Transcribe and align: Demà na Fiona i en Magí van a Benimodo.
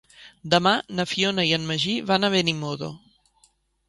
Demà 0.53 0.71
na 0.99 1.03
Fiona 1.11 1.45
i 1.49 1.53
en 1.57 1.67
Magí 1.71 1.93
van 2.13 2.25
a 2.29 2.31
Benimodo. 2.37 2.89